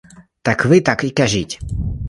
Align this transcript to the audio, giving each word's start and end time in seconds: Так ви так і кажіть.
Так 0.41 0.65
ви 0.65 0.81
так 0.81 1.03
і 1.03 1.09
кажіть. 1.09 1.59